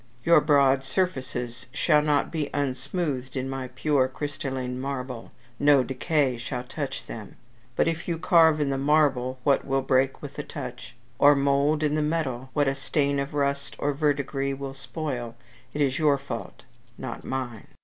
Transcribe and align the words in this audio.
Your 0.23 0.41
broad 0.41 0.83
surfaces 0.83 1.67
shall 1.71 2.01
not 2.01 2.31
be 2.31 2.49
unsmoothed 2.55 3.35
in 3.37 3.47
my 3.47 3.67
pure 3.75 4.07
crystalline 4.07 4.79
marble 4.81 5.31
no 5.59 5.83
decay 5.83 6.39
shall 6.39 6.63
touch 6.63 7.05
them. 7.05 7.35
But 7.75 7.87
if 7.87 8.07
you 8.07 8.17
carve 8.17 8.59
in 8.59 8.71
the 8.71 8.79
marble 8.79 9.37
what 9.43 9.63
will 9.63 9.83
break 9.83 10.19
with 10.19 10.39
a 10.39 10.43
touch, 10.43 10.95
or 11.19 11.35
mould 11.35 11.83
in 11.83 11.93
the 11.93 12.01
metal 12.01 12.49
what 12.53 12.67
a 12.67 12.73
stain 12.73 13.19
of 13.19 13.35
rust 13.35 13.75
or 13.77 13.93
verdigris 13.93 14.57
will 14.57 14.73
spoil, 14.73 15.35
it 15.71 15.81
is 15.81 15.99
your 15.99 16.17
fault 16.17 16.63
not 16.97 17.23
mine." 17.23 17.67